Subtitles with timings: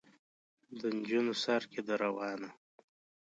[0.79, 2.49] د نجونو سر کې ده روانه.